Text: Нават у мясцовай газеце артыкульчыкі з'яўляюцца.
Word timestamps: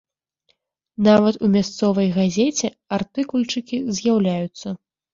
Нават 1.07 1.35
у 1.45 1.51
мясцовай 1.57 2.09
газеце 2.17 2.67
артыкульчыкі 3.01 3.83
з'яўляюцца. 3.97 4.79